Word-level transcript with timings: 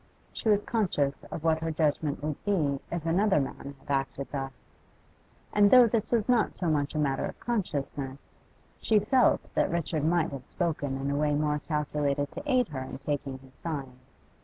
She 0.33 0.49
was 0.49 0.63
conscious 0.63 1.25
of 1.25 1.43
what 1.43 1.59
her 1.59 1.69
judgment 1.69 2.23
would 2.23 2.43
be 2.43 2.79
if 2.91 3.05
another 3.05 3.39
man 3.39 3.75
had 3.77 3.91
acted 3.95 4.31
thus; 4.31 4.71
and 5.53 5.69
though 5.69 5.85
this 5.85 6.11
was 6.11 6.27
not 6.27 6.57
so 6.57 6.71
much 6.71 6.95
a 6.95 6.97
matter 6.97 7.25
of 7.27 7.39
consciousness, 7.39 8.35
she 8.79 8.97
felt 8.97 9.41
that 9.53 9.69
Richard 9.69 10.03
might 10.03 10.31
have 10.31 10.47
spoken 10.47 10.97
in 10.97 11.11
a 11.11 11.15
way 11.15 11.35
more 11.35 11.59
calculated 11.59 12.31
to 12.31 12.51
aid 12.51 12.69
her 12.69 12.81
in 12.81 12.97
taking 12.97 13.37
his 13.37 13.53
side. 13.53 13.91